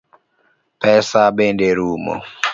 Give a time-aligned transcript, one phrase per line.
[0.81, 2.15] Pesa bende rumo.